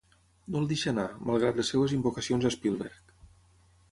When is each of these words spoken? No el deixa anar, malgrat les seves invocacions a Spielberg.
No 0.53 0.61
el 0.63 0.63
deixa 0.71 0.87
anar, 0.91 1.03
malgrat 1.31 1.59
les 1.61 1.69
seves 1.73 1.95
invocacions 1.97 2.47
a 2.49 2.53
Spielberg. 2.57 3.15